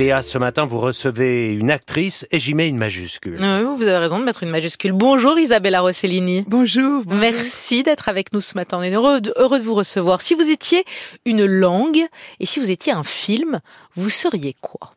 [0.00, 3.36] Léa, ce matin, vous recevez une actrice et j'y mets une majuscule.
[3.40, 4.92] Oui, vous avez raison de mettre une majuscule.
[4.92, 6.44] Bonjour Isabella Rossellini.
[6.46, 7.02] Bonjour.
[7.04, 7.20] bonjour.
[7.20, 8.78] Merci d'être avec nous ce matin.
[8.78, 10.22] On est heureux de, heureux de vous recevoir.
[10.22, 10.84] Si vous étiez
[11.24, 12.06] une langue
[12.38, 13.60] et si vous étiez un film,
[13.96, 14.92] vous seriez quoi?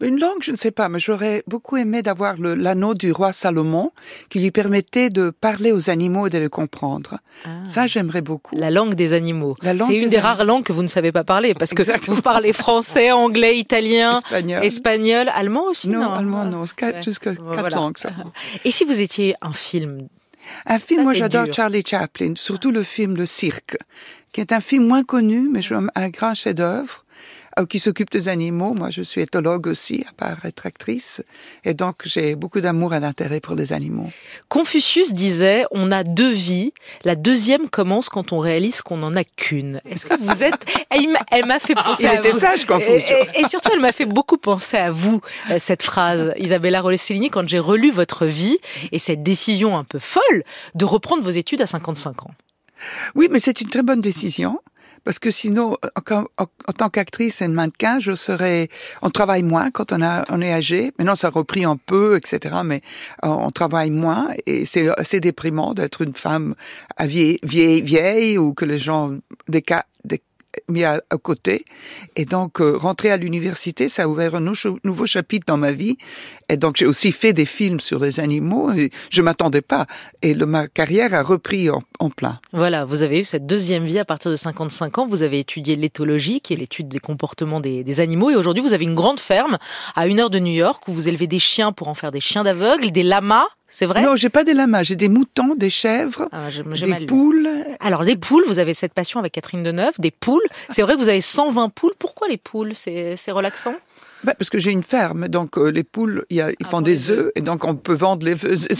[0.00, 3.92] Une langue, je ne sais pas, mais j'aurais beaucoup aimé d'avoir l'anneau du roi Salomon
[4.28, 7.18] qui lui permettait de parler aux animaux et de les comprendre.
[7.44, 7.48] Ah.
[7.64, 8.56] Ça, j'aimerais beaucoup.
[8.56, 9.56] La langue des animaux.
[9.62, 12.52] C'est une des rares langues que vous ne savez pas parler parce que vous parlez
[12.52, 14.20] français, anglais, italien,
[14.62, 15.88] espagnol, allemand aussi.
[15.88, 17.98] Non, allemand non, jusqu'à quatre langues.
[17.98, 18.10] Ça.
[18.64, 20.08] Et si vous étiez un film?
[20.66, 23.78] Un film, moi j'adore Charlie Chaplin, surtout le film Le Cirque,
[24.32, 25.60] qui est un film moins connu, mais
[25.94, 27.03] un grand chef-d'œuvre
[27.68, 28.74] qui s'occupe des animaux.
[28.74, 31.22] Moi, je suis éthologue aussi, à part être actrice.
[31.64, 34.10] Et donc, j'ai beaucoup d'amour et d'intérêt pour les animaux.
[34.48, 36.72] Confucius disait, on a deux vies.
[37.04, 39.80] La deuxième commence quand on réalise qu'on n'en a qu'une.
[39.88, 40.64] Est-ce que vous êtes...
[41.30, 42.38] Elle m'a fait penser Il à était vous.
[42.40, 43.10] sage, Confucius.
[43.10, 47.30] Et, et, surtout, elle m'a fait beaucoup penser à vous, euh, cette phrase, Isabella Rollesellini,
[47.30, 48.58] quand j'ai relu votre vie
[48.92, 52.30] et cette décision un peu folle de reprendre vos études à 55 ans.
[53.14, 54.60] Oui, mais c'est une très bonne décision
[55.04, 55.76] parce que sinon,
[56.10, 58.68] en, tant qu'actrice et mannequin, je serais,
[59.02, 60.92] on travaille moins quand on, on est âgé.
[60.98, 62.56] Maintenant, ça a repris un peu, etc.
[62.64, 62.82] Mais
[63.24, 66.54] euh, on travaille moins et c'est assez déprimant d'être une femme
[67.00, 69.12] vieille, vieille, vieille ou que les gens
[69.48, 69.84] des cas,
[70.68, 71.64] mis à, côté.
[72.16, 74.52] Et donc, euh, rentrer à l'université, ça a ouvert un
[74.84, 75.96] nouveau chapitre dans ma vie.
[76.48, 78.72] Et donc, j'ai aussi fait des films sur les animaux.
[78.72, 79.86] Et je m'attendais pas.
[80.22, 82.38] Et ma carrière a repris en, en, plein.
[82.52, 85.06] Voilà, vous avez eu cette deuxième vie à partir de 55 ans.
[85.06, 88.30] Vous avez étudié l'éthologie, qui est l'étude des comportements des, des animaux.
[88.30, 89.58] Et aujourd'hui, vous avez une grande ferme
[89.94, 92.20] à une heure de New York où vous élevez des chiens pour en faire des
[92.20, 93.46] chiens d'aveugle, des lamas
[93.76, 94.02] c'est vrai?
[94.02, 97.48] Non, j'ai pas des lamas, j'ai des moutons, des chèvres, ah, des poules.
[97.80, 100.44] Alors les poules, vous avez cette passion avec Catherine Deneuve, des poules.
[100.68, 101.94] C'est vrai que vous avez 120 poules.
[101.98, 102.72] Pourquoi les poules?
[102.76, 103.74] C'est relaxant?
[104.24, 106.80] Bah, parce que j'ai une ferme, donc euh, les poules, y a, ils ah, font
[106.80, 108.34] des œufs, et donc on peut vendre les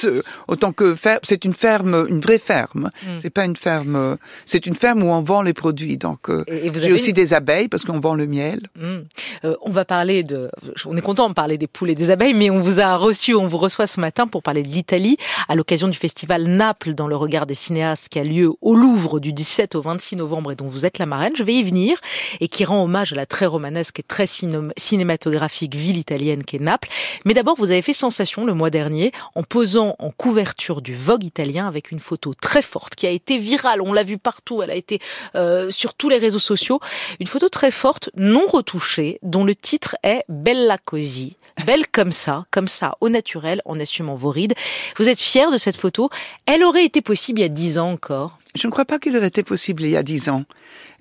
[0.07, 0.25] œufs.
[0.49, 2.91] Autant que faire, c'est une ferme, une vraie ferme.
[3.03, 3.19] Hmm.
[3.19, 4.17] C'est pas une ferme,
[4.47, 5.99] c'est une ferme où on vend les produits.
[5.99, 6.45] Donc euh,
[6.75, 8.61] j'ai aussi des abeilles parce qu'on vend le miel.
[8.77, 9.01] Hmm.
[9.45, 10.51] Euh, on va parler de,
[10.87, 13.35] on est content de parler des poules et des abeilles, mais on vous a reçu,
[13.35, 15.19] on vous reçoit ce matin pour parler de l'Italie
[15.49, 19.21] à l'occasion du festival Naples dans le regard des cinéastes qui a lieu au Louvre
[19.21, 21.33] du 17 au 26 novembre et dont vous êtes la marraine.
[21.37, 21.99] Je vais y venir
[22.41, 25.34] et qui rend hommage à la très romanesque et très cinématographique
[25.75, 26.89] ville italienne qu'est Naples.
[27.25, 31.25] Mais d'abord, vous avez fait sensation le mois dernier en posant en couverture du Vogue
[31.25, 33.81] italien avec une photo très forte qui a été virale.
[33.83, 34.63] On l'a vu partout.
[34.63, 35.01] Elle a été
[35.35, 36.81] euh, sur tous les réseaux sociaux.
[37.21, 41.37] Une photo très forte, non retouchée, dont le titre est Bella così.
[41.65, 44.55] Belle comme ça, comme ça, au naturel, en assumant vos rides.
[44.97, 46.11] Vous êtes fier de cette photo.
[46.47, 48.39] Elle aurait été possible il y a dix ans encore?
[48.55, 50.45] Je ne crois pas qu'il aurait été possible il y a dix ans.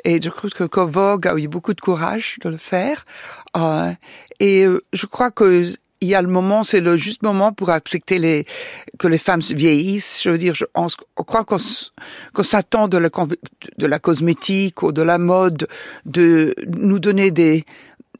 [0.06, 3.06] Et je crois que Vogue a eu beaucoup de courage de le faire.
[3.58, 3.92] Euh,
[4.40, 8.20] et je crois que il y a le moment, c'est le juste moment pour accepter
[8.20, 8.46] les,
[9.00, 10.20] que les femmes vieillissent.
[10.22, 13.10] Je veux dire, je, on, on croit qu'on s'attend de la,
[13.78, 15.66] de la cosmétique ou de la mode
[16.06, 17.64] de nous donner des,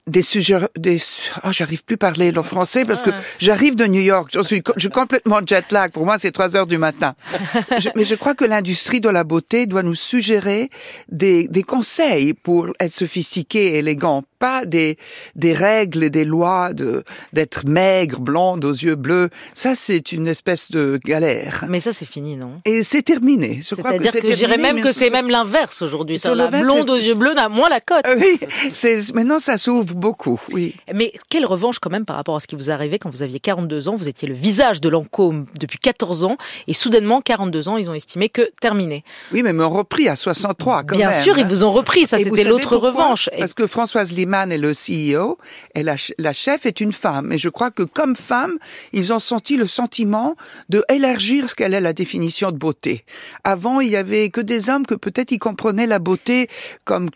[0.08, 0.98] des sujets, des,
[1.44, 4.30] oh, j'arrive plus à parler le français parce que j'arrive de New York.
[4.34, 5.92] Je suis, je suis complètement jet lag.
[5.92, 7.16] Pour moi, c'est trois heures du matin.
[7.96, 10.70] mais je crois que l'industrie de la beauté doit nous suggérer
[11.10, 14.98] des, des conseils pour être sophistiqué et élégant pas des,
[15.36, 19.30] des règles et des lois de, d'être maigre, blonde, aux yeux bleus.
[19.54, 21.64] Ça, c'est une espèce de galère.
[21.70, 22.56] Mais ça, c'est fini, non?
[22.66, 23.62] Et c'est terminé.
[23.62, 26.20] Je crois que, que je dirais même que c'est même l'inverse aujourd'hui.
[26.36, 28.06] La blonde aux yeux bleus n'a moins la cote.
[28.18, 28.38] Oui,
[28.74, 30.76] c'est, maintenant, ça s'ouvre beaucoup, oui.
[30.94, 33.40] Mais quelle revanche quand même par rapport à ce qui vous arrivait quand vous aviez
[33.40, 36.36] 42 ans, vous étiez le visage de Lancôme depuis 14 ans,
[36.68, 39.06] et soudainement, 42 ans, ils ont estimé que terminé.
[39.32, 41.22] Oui, mais ils m'ont repris à 63 quand Bien même.
[41.22, 43.30] sûr, ils vous ont repris, ça c'était l'autre revanche.
[43.40, 45.38] Parce que Françoise Lima est le CEO
[45.76, 47.32] et la, la, chef est une femme.
[47.32, 48.58] Et je crois que comme femme,
[48.92, 50.36] ils ont senti le sentiment
[50.70, 53.06] de élargir ce qu'elle est la définition de beauté.
[53.44, 56.48] Avant, il y avait que des hommes que peut-être ils comprenaient la beauté
[56.84, 57.10] comme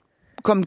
[0.44, 0.66] comme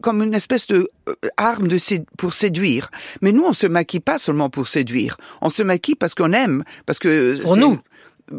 [0.00, 1.78] comme une espèce de euh, arme de
[2.16, 2.90] pour séduire.
[3.20, 5.16] Mais nous, on se maquille pas seulement pour séduire.
[5.40, 7.78] On se maquille parce qu'on aime, parce que pour nous.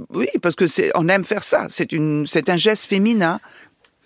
[0.09, 1.67] Oui, parce que c'est on aime faire ça.
[1.69, 3.39] C'est une c'est un geste féminin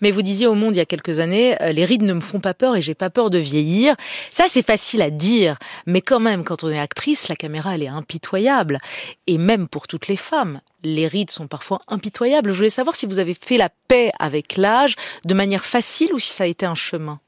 [0.00, 2.20] mais vous disiez au monde il y a quelques années, euh, les rides ne me
[2.20, 3.94] font pas peur et j'ai pas peur de vieillir.
[4.30, 7.82] Ça, c'est facile à dire, mais quand même, quand on est actrice, la caméra, elle
[7.82, 8.78] est impitoyable.
[9.26, 12.50] Et même pour toutes les femmes, les rides sont parfois impitoyables.
[12.50, 16.18] Je voulais savoir si vous avez fait la paix avec l'âge de manière facile ou
[16.18, 17.20] si ça a été un chemin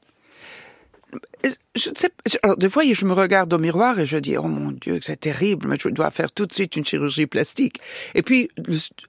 [1.75, 2.09] je ne sais,
[2.43, 5.19] alors, des fois, je me regarde au miroir et je dis, oh mon Dieu, c'est
[5.19, 7.79] terrible, mais je dois faire tout de suite une chirurgie plastique.
[8.13, 8.49] Et puis,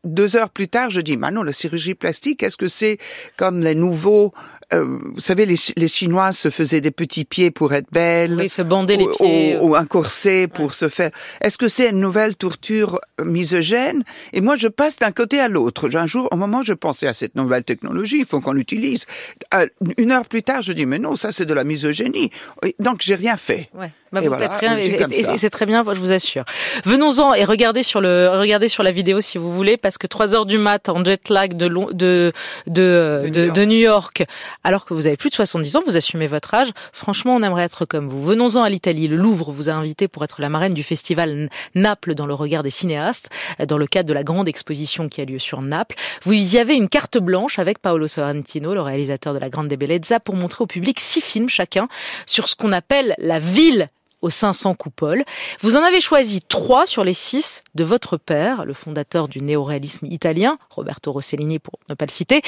[0.04, 2.98] deux heures plus tard, je dis, mais non, la chirurgie plastique, est-ce que c'est
[3.36, 4.32] comme les nouveaux
[4.72, 8.34] euh, vous savez, les, les Chinois se faisaient des petits pieds pour être belles.
[8.38, 9.58] Oui, se bander les pieds.
[9.58, 11.10] Ou, ou un corset pour se faire.
[11.40, 15.88] Est-ce que c'est une nouvelle torture misogène Et moi, je passe d'un côté à l'autre.
[15.94, 19.06] Un jour, au moment où je pensais à cette nouvelle technologie, il faut qu'on l'utilise.
[19.54, 19.66] Euh,
[19.98, 22.30] Une heure plus tard, je dis mais non, ça c'est de la misogynie.
[22.78, 23.68] Donc j'ai rien fait.
[23.74, 23.92] Ouais.
[24.12, 26.44] Bah, Et vous voilà, rien, et, c'est très bien, je vous assure.
[26.84, 30.34] Venons-en et regardez sur le, regardez sur la vidéo si vous voulez, parce que 3
[30.34, 32.32] heures du mat en jet lag de, de,
[32.66, 34.24] de, de New York,
[34.64, 36.70] alors que vous avez plus de 70 ans, vous assumez votre âge.
[36.92, 38.22] Franchement, on aimerait être comme vous.
[38.22, 39.08] Venons-en à l'Italie.
[39.08, 42.62] Le Louvre vous a invité pour être la marraine du festival Naples dans le regard
[42.62, 43.30] des cinéastes,
[43.60, 45.96] euh, dans le cadre de la grande exposition qui a lieu sur Naples.
[46.22, 50.20] Vous y avez une carte blanche avec Paolo Sorrentino, le réalisateur de La Grande Bellezza,
[50.20, 51.88] pour montrer au public six films chacun
[52.26, 53.88] sur ce qu'on appelle la ville
[54.22, 55.24] aux 500 coupoles.
[55.60, 60.06] Vous en avez choisi trois sur les six de votre père, le fondateur du néoréalisme
[60.06, 62.42] italien, Roberto Rossellini pour ne pas le citer.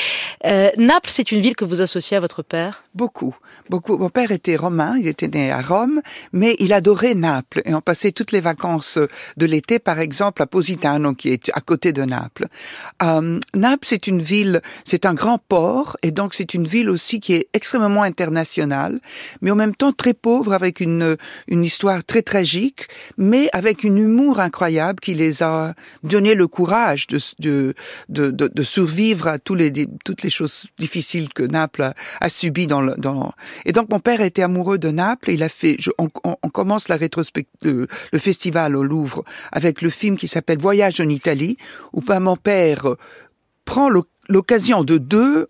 [0.46, 2.84] Euh, Naples, c'est une ville que vous associez à votre père?
[2.94, 3.34] Beaucoup,
[3.68, 3.96] beaucoup.
[3.98, 6.00] Mon père était romain, il était né à Rome,
[6.32, 8.98] mais il adorait Naples et on passait toutes les vacances
[9.36, 12.46] de l'été, par exemple, à Positano, qui est à côté de Naples.
[13.02, 17.18] Euh, Naples, c'est une ville, c'est un grand port et donc c'est une ville aussi
[17.18, 19.00] qui est extrêmement internationale,
[19.40, 21.16] mais en même temps très pauvre avec une
[21.48, 22.88] une histoire très tragique,
[23.18, 27.74] mais avec une humour incroyable qui les a donné le courage de de
[28.08, 29.72] de, de, survivre à les
[30.04, 33.32] toutes les choses difficiles que Naples a, subies dans le dans
[33.64, 35.30] et donc mon père était amoureux de Naples.
[35.30, 35.76] Et il a fait.
[35.98, 36.08] On,
[36.50, 37.88] commence la rétrospect le,
[38.18, 41.56] festival au Louvre avec le film qui s'appelle Voyage en Italie,
[41.92, 42.86] où ben, mon père
[43.64, 45.48] prend l'oc- l'occasion de deux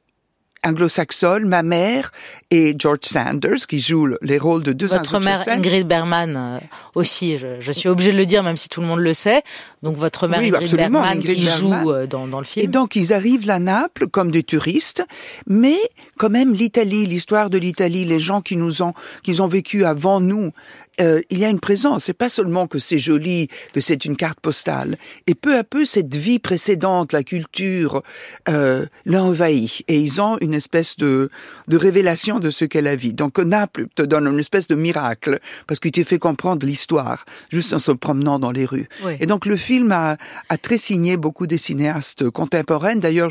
[0.64, 2.10] anglo-saxonnes, ma mère
[2.50, 5.42] et George Sanders, qui jouent le- les rôles de deux Votre mère.
[5.48, 6.58] Ingrid Bergman euh,
[6.94, 9.42] aussi, je, je suis obligée de le dire même si tout le monde le sait.
[9.84, 12.64] Donc votre mère Oui, Bergman qui joue euh, dans, dans le film.
[12.64, 15.04] Et donc ils arrivent à Naples comme des touristes,
[15.46, 15.76] mais
[16.16, 20.20] quand même l'Italie, l'histoire de l'Italie, les gens qui nous ont, qui ont vécu avant
[20.20, 20.52] nous,
[21.00, 22.04] euh, il y a une présence.
[22.04, 24.96] C'est pas seulement que c'est joli, que c'est une carte postale.
[25.26, 28.02] Et peu à peu, cette vie précédente, la culture,
[28.48, 29.80] euh, l'a envahi.
[29.88, 31.30] Et ils ont une espèce de,
[31.68, 33.12] de révélation de ce qu'est la vie.
[33.12, 37.72] Donc Naples te donne une espèce de miracle parce qu'il te fait comprendre l'histoire juste
[37.72, 38.88] en se promenant dans les rues.
[39.04, 39.16] Oui.
[39.20, 40.16] Et donc le film a,
[40.48, 42.96] a très signé beaucoup des cinéastes contemporains.
[42.96, 43.30] D'ailleurs,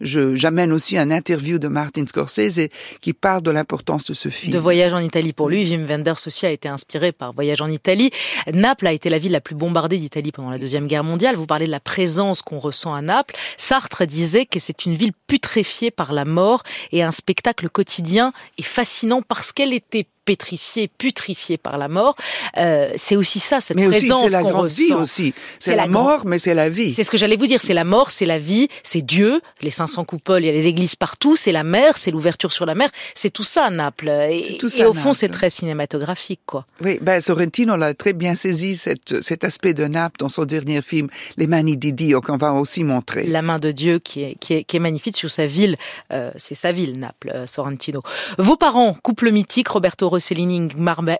[0.00, 2.68] j'amène aussi un interview de Martin Scorsese
[3.00, 4.52] qui parle de l'importance de ce film.
[4.52, 5.68] de Voyage en Italie pour lui.
[5.68, 8.10] Wim Wenders aussi a été inspiré par Voyage en Italie.
[8.52, 11.36] Naples a été la ville la plus bombardée d'Italie pendant la Deuxième Guerre mondiale.
[11.36, 13.34] Vous parlez de la présence qu'on ressent à Naples.
[13.56, 16.62] Sartre disait que c'est une ville putréfiée par la mort
[16.92, 22.16] et un spectacle quotidien et fascinant parce qu'elle était pétrifiée, putrifiée par la mort.
[22.56, 24.76] Euh, c'est aussi ça, cette mais présence c'est la qu'on grande ressent.
[24.82, 25.34] vie aussi.
[25.58, 26.94] C'est la, la grande- mort, mais c'est la vie.
[26.94, 29.70] C'est ce que j'allais vous dire, c'est la mort, c'est la vie, c'est Dieu, les
[29.70, 32.74] 500 coupoles, il y a les églises partout, c'est la mer, c'est l'ouverture sur la
[32.74, 34.08] mer, c'est tout ça Naples.
[34.08, 36.66] Et, C'est tout et ça, au fond, c'est très cinématographique, quoi.
[36.82, 40.82] Oui, ben Sorrentino l'a très bien saisi cette, cet aspect de Naples dans son dernier
[40.82, 43.24] film, Les Mani di Dio, qu'on va aussi montrer.
[43.26, 45.76] La main de Dieu qui est, qui est, qui est magnifique sur sa ville,
[46.12, 48.02] euh, c'est sa ville, Naples, euh, Sorrentino.
[48.38, 50.56] Vos parents, couple mythique, Roberto Rossellini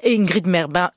[0.03, 0.91] et Ingrid, Merba-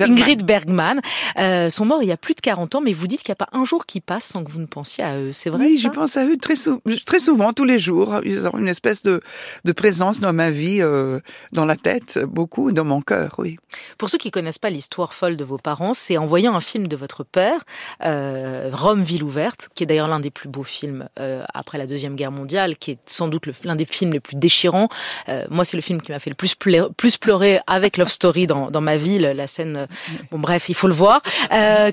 [0.00, 1.00] Ingrid Bergman,
[1.38, 3.38] euh, sont morts il y a plus de 40 ans, mais vous dites qu'il n'y
[3.40, 5.32] a pas un jour qui passe sans que vous ne pensiez à eux.
[5.32, 8.20] C'est vrai oui, ça je pense à eux très, sou- très souvent, tous les jours.
[8.24, 9.20] Ils ont une espèce de,
[9.64, 11.20] de présence dans ma vie, euh,
[11.52, 13.56] dans la tête, beaucoup, dans mon cœur, oui.
[13.98, 16.88] Pour ceux qui connaissent pas l'histoire folle de vos parents, c'est en voyant un film
[16.88, 17.60] de votre père,
[18.04, 21.08] euh, Rome, ville ouverte, qui est d'ailleurs l'un des plus beaux films
[21.54, 24.88] après la deuxième guerre mondiale, qui est sans doute l'un des films les plus déchirants.
[25.50, 28.46] Moi, c'est le film qui m'a fait le plus pleurer, plus pleurer avec Love Story
[28.46, 29.76] dans, dans ma vie, le- la scène.
[29.76, 29.86] euh,
[30.30, 31.22] Bon, bref, il faut le voir.
[31.52, 31.90] Euh,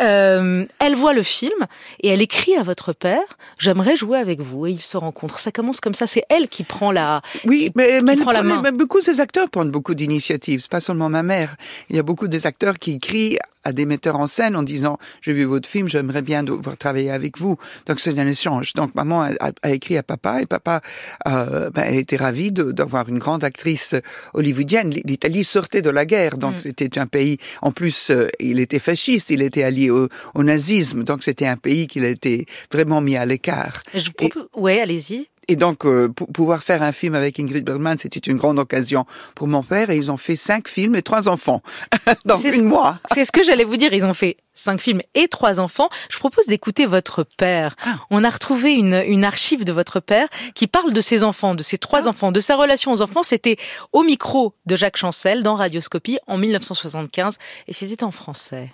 [0.00, 1.66] euh, elle voit le film
[2.02, 3.22] et elle écrit à votre père
[3.58, 5.38] "J'aimerais jouer avec vous." Et ils se rencontrent.
[5.38, 6.06] Ça commence comme ça.
[6.06, 7.22] C'est elle qui prend la.
[7.44, 8.60] Oui, mais, mais, prend la main.
[8.62, 10.60] mais beaucoup de ces acteurs prennent beaucoup d'initiatives.
[10.60, 11.56] C'est pas seulement ma mère.
[11.90, 14.98] Il y a beaucoup des acteurs qui écrivent à des metteurs en scène en disant
[15.22, 16.44] j'ai vu votre film, j'aimerais bien
[16.78, 17.56] travailler avec vous.
[17.86, 18.72] Donc c'est un échange.
[18.74, 20.80] Donc maman a, a- a écrit à papa et papa,
[21.28, 23.94] euh, ben, elle était ravie de- d'avoir une grande actrice
[24.34, 24.90] hollywoodienne.
[25.04, 26.58] L'Italie sortait de la guerre, donc Mm.
[26.60, 27.38] c'était un pays.
[27.62, 31.56] En plus, euh, il était fasciste, il était allié au, au nazisme, donc c'était un
[31.56, 33.82] pays qu'il a été vraiment mis à l'écart.
[33.94, 34.48] Je vous propose...
[34.54, 35.28] Ouais, allez-y.
[35.48, 39.04] Et donc, euh, pour pouvoir faire un film avec Ingrid Bergman, c'était une grande occasion
[39.34, 39.90] pour mon père.
[39.90, 41.62] Et ils ont fait cinq films et trois enfants.
[42.24, 42.98] dans C'est ce- une mois.
[43.12, 43.92] C'est ce que j'allais vous dire.
[43.92, 45.88] Ils ont fait cinq films et trois enfants.
[46.10, 47.76] Je propose d'écouter votre père.
[47.84, 47.96] Ah.
[48.10, 51.62] On a retrouvé une, une archive de votre père qui parle de ses enfants, de
[51.62, 52.08] ses trois Ah.
[52.08, 53.22] enfants, de sa relation aux enfants.
[53.22, 53.56] C'était
[53.92, 58.72] au micro de Jacques Chancel dans Radioscopie en 1975 et c'était en français.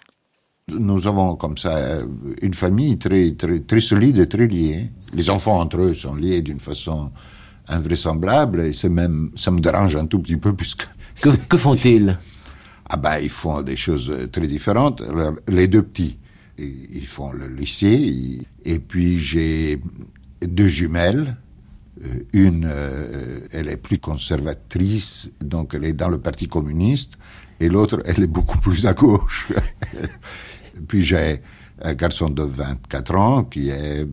[0.78, 2.06] Nous avons comme ça euh,
[2.42, 4.90] une famille très, très, très solide et très liée.
[5.12, 7.10] Les enfants entre eux sont liés d'une façon
[7.68, 10.86] invraisemblable et c'est même, ça me dérange un tout petit peu puisque.
[11.22, 12.18] Que, que font-ils?
[12.88, 15.00] Ah ben, ils font des choses très différentes.
[15.02, 16.18] Alors, les deux petits,
[16.58, 19.80] ils font le lycée et puis j'ai
[20.42, 21.36] deux jumelles.
[22.04, 27.18] Euh, Une, euh, elle est plus conservatrice, donc elle est dans le Parti communiste,
[27.60, 29.52] et l'autre, elle est beaucoup plus à gauche.
[30.88, 31.42] Puis j'ai
[31.82, 34.06] un garçon de 24 ans qui est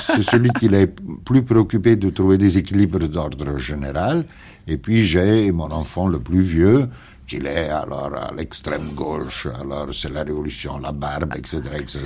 [0.00, 0.92] c'est celui qui est
[1.24, 4.24] plus préoccupé de trouver des équilibres d'ordre général.
[4.66, 6.88] Et puis j'ai mon enfant le plus vieux,
[7.32, 11.98] qui est alors à l'extrême gauche, alors c'est la révolution, la barbe, etc., etc.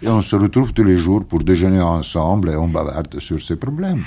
[0.00, 3.56] Et on se retrouve tous les jours pour déjeuner ensemble et on bavarde sur ces
[3.56, 4.04] problèmes.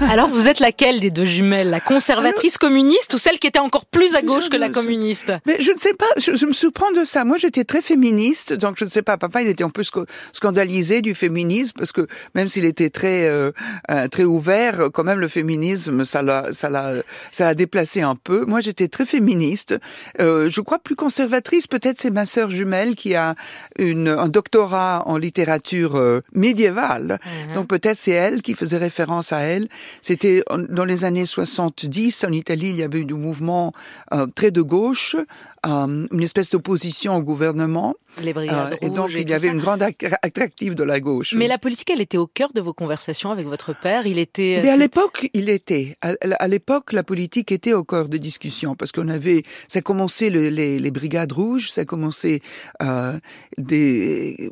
[0.00, 1.70] Alors vous êtes laquelle des deux jumelles?
[1.70, 5.32] La conservatrice communiste ou celle qui était encore plus à gauche que la communiste?
[5.46, 7.24] Mais je ne sais pas, je, je me surprends de ça.
[7.24, 9.16] Moi, j'étais très féministe, donc je ne sais pas.
[9.16, 9.84] Papa, il était un peu
[10.32, 13.52] scandalisé du féminisme parce que même s'il était très euh,
[13.90, 16.94] euh, très ouvert, quand même le féminisme, ça l'a ça l'a
[17.30, 18.44] ça l'a déplacé un peu.
[18.44, 19.76] Moi, j'étais très féministe.
[20.20, 21.66] Euh, je crois plus conservatrice.
[21.66, 23.34] Peut-être c'est ma sœur jumelle qui a
[23.78, 27.18] une un doctorat en littérature euh, médiévale.
[27.54, 29.68] Donc peut-être c'est elle qui faisait référence à elle.
[30.00, 33.72] C'était dans les années 70 en Italie, il y avait eu du mouvement
[34.12, 35.16] euh, très de gauche,
[35.66, 39.46] euh, une espèce d'opposition au gouvernement, Les brigades euh, et donc et il y avait
[39.48, 39.52] ça.
[39.52, 41.34] une grande attra- attractive de la gauche.
[41.34, 41.48] Mais oui.
[41.48, 44.06] la politique, elle était au cœur de vos conversations avec votre père.
[44.06, 44.60] Il était.
[44.62, 45.96] Mais à l'époque, il était.
[46.02, 49.82] À, à l'époque, la politique était au cœur des discussions parce qu'on avait, ça a
[49.82, 52.42] commencé le- les, les brigades rouges, ça a commencé
[52.82, 53.18] euh,
[53.56, 54.50] des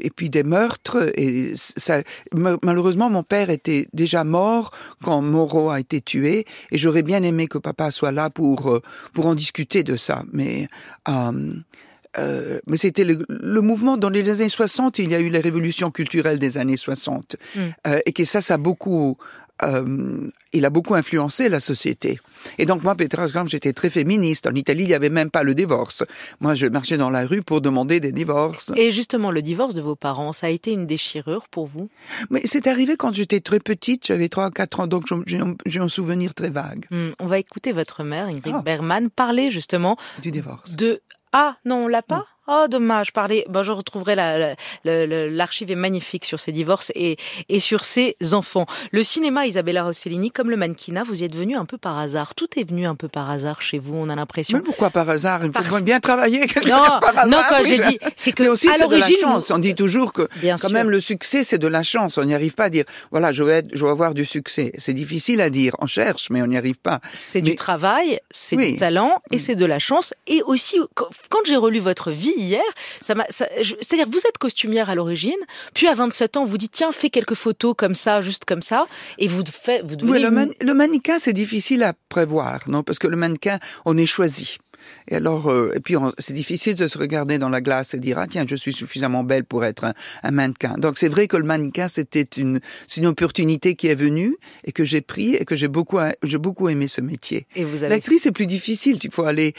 [0.00, 2.02] et puis des meurtres et ça.
[2.32, 4.70] ma- Malheureusement, mon père était déjà mort
[5.02, 8.82] quand Moreau a été tué et j'aurais bien aimé que papa soit là pour euh,
[9.14, 10.68] pour en discuter de ça, mais.
[11.08, 11.54] euh,
[12.18, 15.40] euh, mais c'était le, le mouvement dans les années 60, il y a eu les
[15.40, 17.36] révolutions culturelles des années 60.
[17.56, 17.60] Mm.
[17.86, 19.16] Euh, et que ça, ça a beaucoup,
[19.62, 22.18] euh, il a beaucoup influencé la société.
[22.58, 24.46] Et donc moi, Petra, j'étais très féministe.
[24.46, 26.02] En Italie, il n'y avait même pas le divorce.
[26.40, 28.72] Moi, je marchais dans la rue pour demander des divorces.
[28.76, 31.88] Et justement, le divorce de vos parents, ça a été une déchirure pour vous?
[32.30, 35.38] Mais c'est arrivé quand j'étais très petite, j'avais 3 4 ans, donc j'ai
[35.78, 38.62] un- souvenir très vague Hmm, On va écouter votre mère, Ingrid Ah.
[38.62, 40.74] Bergman, parler justement du divorce.
[40.76, 41.00] de...
[41.32, 42.26] Ah, non, on l'a pas?
[42.48, 43.12] Oh, dommage.
[43.12, 43.44] Parler.
[43.48, 47.16] Ben, je retrouverai la- la- l'archive est magnifique sur ces divorces et,
[47.48, 48.66] et sur ces enfants.
[48.90, 52.34] Le cinéma, Isabella Rossellini, comme le mannequinat, vous y êtes venu un peu par hasard.
[52.34, 53.94] Tout est venu un peu par hasard chez vous.
[53.94, 54.58] On a l'impression.
[54.58, 55.44] Mais pourquoi par hasard?
[55.44, 56.40] Il faut Parce- bien travailler.
[56.48, 58.72] quelque Non, par non, hasard, quand oui, j'ai je- dit, c'est que Mais aussi, à
[58.72, 59.48] c'est de la l'origine, chance.
[59.48, 60.72] vous- On dit toujours que Bien quand sûr.
[60.72, 62.18] même le succès, c'est de la chance.
[62.18, 64.72] On n'y arrive pas à dire, voilà, je vais, être- je vais avoir du succès.
[64.78, 65.74] C'est difficile à dire.
[65.78, 67.00] On cherche, mais on n'y arrive pas.
[67.14, 68.72] C'est Mais- du travail, c'est Oui.
[68.72, 69.38] du talent et Mm.
[69.38, 70.12] c'est de la chance.
[70.26, 72.62] Et aussi, quand quand j'ai relu votre vie hier,
[73.00, 75.32] ça m'a, c'est-à-dire que vous êtes costumière à l'origine,
[75.74, 78.86] puis à 27 ans, vous dites tiens, fais quelques photos comme ça, juste comme ça,
[79.18, 82.82] et vous faites, vous devenez Oui, le, man- le mannequin, c'est difficile à prévoir, non?
[82.82, 84.58] Parce que le mannequin, on est choisi.
[85.08, 88.18] Et alors, euh, et puis c'est difficile de se regarder dans la glace et dire
[88.18, 90.74] ah tiens je suis suffisamment belle pour être un, un mannequin.
[90.78, 94.72] Donc c'est vrai que le mannequin c'était une c'est une opportunité qui est venue et
[94.72, 97.46] que j'ai pris et que j'ai beaucoup j'ai beaucoup aimé ce métier.
[97.56, 98.98] Et vous avez L'actrice c'est plus difficile.
[99.02, 99.54] Il faut aller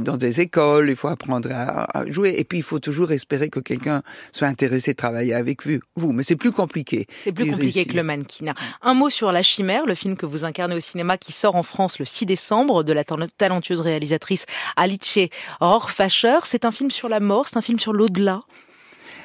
[0.00, 3.48] dans des écoles, il faut apprendre à, à jouer et puis il faut toujours espérer
[3.50, 5.80] que quelqu'un soit intéressé de travailler avec vous.
[5.96, 7.06] Vous, mais c'est plus compliqué.
[7.22, 7.92] C'est plus compliqué réussir.
[7.92, 8.54] que le mannequinat.
[8.82, 11.62] Un mot sur La Chimère, le film que vous incarnez au cinéma qui sort en
[11.62, 14.46] France le 6 décembre de la tal- talentueuse réalisatrice
[14.84, 15.18] Alice
[15.60, 16.38] Rohrfacher.
[16.44, 18.42] C'est un film sur la mort, c'est un film sur l'au-delà.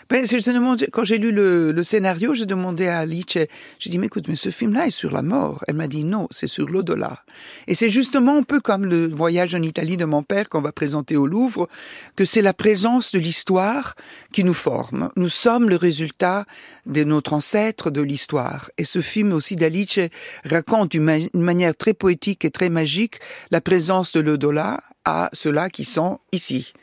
[0.10, 3.38] Ben, je demande, quand j'ai lu le, le scénario, j'ai demandé à Alice,
[3.78, 5.64] j'ai dit, mais écoute, mais ce film-là est sur la mort.
[5.68, 7.24] Elle m'a dit, non, c'est sur l'au-delà.
[7.68, 10.72] Et c'est justement un peu comme le voyage en Italie de mon père qu'on va
[10.72, 11.70] présenter au Louvre,
[12.16, 13.96] que c'est la présence de l'histoire
[14.32, 15.10] qui nous forme.
[15.16, 16.46] Nous sommes le résultat
[16.88, 18.72] de notre ancêtre de l'histoire.
[18.80, 20.00] Et ce film aussi d'Alice
[20.44, 23.20] raconte d'une ma- une manière très poétique et très magique
[23.52, 26.74] la présence de l'au-delà à ceux-là qui sont ici.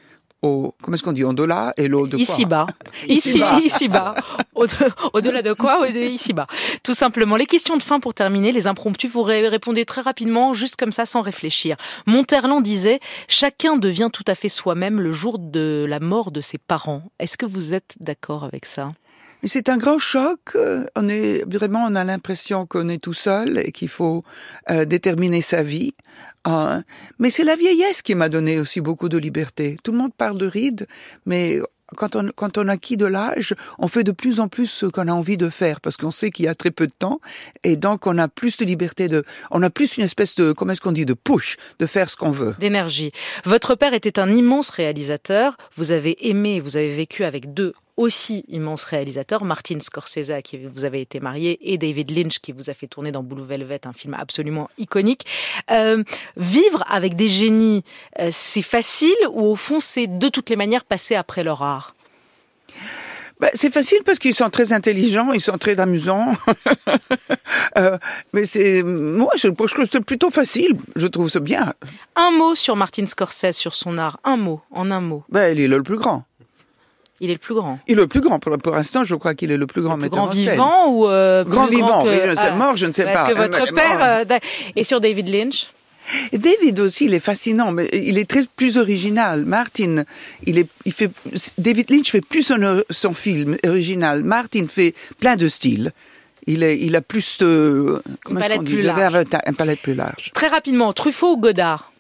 [0.43, 2.67] Au, comment est-ce qu'on dit, au-delà et l'au de quoi Ici-bas.
[3.09, 4.15] Ici, Ici-bas.
[4.55, 4.67] Au-
[5.15, 5.89] Au-delà de quoi?
[5.89, 6.47] Ici-bas.
[6.83, 7.37] Tout simplement.
[7.37, 10.93] Les questions de fin pour terminer, les impromptus, vous ré- répondez très rapidement, juste comme
[10.93, 11.77] ça, sans réfléchir.
[12.07, 16.59] Monterland disait, chacun devient tout à fait soi-même le jour de la mort de ses
[16.59, 17.03] parents.
[17.19, 18.93] Est-ce que vous êtes d'accord avec ça?
[19.47, 20.41] C'est un grand choc.
[20.57, 24.25] euh, On est vraiment, on a l'impression qu'on est tout seul et qu'il faut
[24.71, 25.95] euh, déterminer sa vie.
[26.47, 26.81] Euh,
[27.19, 29.77] mais c'est la vieillesse qui m'a donné aussi beaucoup de liberté.
[29.83, 30.87] Tout le monde parle de rides,
[31.27, 31.61] mais
[31.97, 35.07] quand on, quand on acquis de l'âge, on fait de plus en plus ce qu'on
[35.09, 37.21] a envie de faire parce qu'on sait qu'il y a très peu de temps
[37.63, 40.73] et donc on a plus de liberté de, on a plus une espèce de, comment
[40.73, 42.55] est-ce qu'on dit, de push, de faire ce qu'on veut.
[42.59, 43.13] d'énergie.
[43.45, 45.57] Votre père était un immense réalisateur.
[45.77, 50.59] Vous avez aimé, vous avez vécu avec deux aussi immense réalisateur, Martin Scorsese, à qui
[50.59, 53.81] vous avez été marié, et David Lynch, qui vous a fait tourner dans Blue Velvet,
[53.87, 55.27] un film absolument iconique.
[55.71, 56.03] Euh,
[56.37, 57.85] vivre avec des génies,
[58.19, 61.95] euh, c'est facile ou au fond, c'est de toutes les manières passer après leur art?
[63.39, 66.33] Ben, c'est facile parce qu'ils sont très intelligents, ils sont très amusants.
[67.79, 67.99] euh,
[68.33, 70.79] mais c'est moi, je, trouve que c'est plutôt facile.
[70.97, 71.75] Je trouve ça bien.
[72.15, 74.19] Un mot sur Martin Scorsese, sur son art.
[74.25, 75.23] Un mot, en un mot.
[75.29, 76.25] Ben, il est le plus grand.
[77.21, 77.79] Il est le plus grand.
[77.89, 78.39] Il est le plus grand.
[78.39, 81.09] Pour, pour l'instant, je crois qu'il est le plus grand le plus grand vivant ou
[81.09, 82.05] euh, grand vivant.
[82.05, 82.29] Que...
[82.29, 83.35] Oui, ah, mort, je ne sais parce pas.
[83.35, 84.25] que votre père.
[84.31, 84.39] Euh,
[84.75, 85.71] et sur David Lynch.
[86.33, 89.45] David aussi, il est fascinant, mais il est très plus original.
[89.45, 90.05] Martin,
[90.45, 91.11] il est, il fait,
[91.59, 94.23] David Lynch fait plus son, son film original.
[94.23, 95.93] Martin fait plein de styles.
[96.47, 100.31] Il, est, il a plus de, comment est-ce qu'on dit, de un palette plus large.
[100.33, 101.91] Très rapidement, Truffaut ou Godard?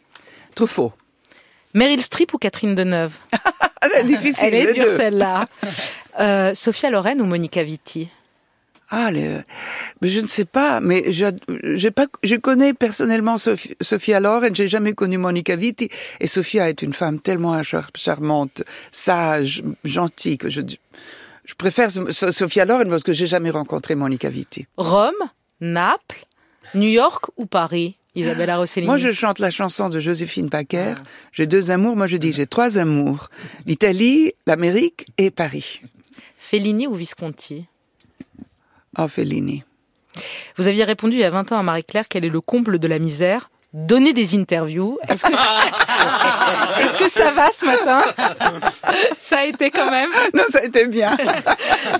[0.55, 0.93] Truffaut.
[1.75, 3.13] Meryl Streep ou Catherine Deneuve?
[3.97, 4.55] C'est difficile.
[4.55, 5.49] Elle est dure celle-là.
[6.19, 8.09] Euh, Sophia Loren ou Monica Vitti
[8.89, 14.55] ah, mais je ne sais pas, mais j'ai pas, je connais personnellement Sophie, Sophia Loren,
[14.55, 15.89] j'ai jamais connu Monica Vitti,
[16.21, 17.61] et Sophia est une femme tellement
[17.97, 18.63] charmante,
[18.93, 20.61] sage, gentille que je,
[21.45, 24.67] je préfère Sophia Loren parce que j'ai jamais rencontré Monica Vitti.
[24.77, 25.15] Rome,
[25.61, 26.25] Naples,
[26.75, 27.97] New York ou Paris?
[28.17, 28.89] Isabella Rossellini.
[28.89, 30.95] Moi, je chante la chanson de Joséphine Baker.
[30.97, 31.01] Ah.
[31.33, 31.97] J'ai deux amours.
[31.97, 33.29] Moi, je dis j'ai trois amours.
[33.67, 35.81] L'Italie, l'Amérique et Paris.
[36.37, 37.67] Fellini ou Visconti?
[38.97, 39.65] Ah, Fellini.
[40.57, 42.89] Vous aviez répondu il y a 20 ans à Marie-Claire quel est le comble de
[42.89, 43.51] la misère?
[43.77, 44.99] Donner des interviews.
[45.07, 45.33] Est-ce que,
[46.83, 48.03] Est que, ça va ce matin?
[49.19, 51.17] Ça a été quand même Non, ça a été bien.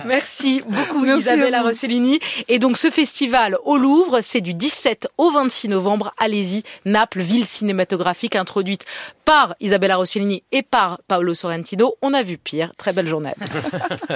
[0.07, 2.19] Merci beaucoup Isabella Rossellini.
[2.49, 6.15] Et donc ce festival au Louvre, c'est du 17 au 26 novembre.
[6.19, 8.87] Allez-y, Naples, ville cinématographique introduite
[9.27, 11.97] par Isabella Rossellini et par Paolo Sorrentino.
[12.01, 12.73] On a vu pire.
[12.79, 13.35] Très belle journée.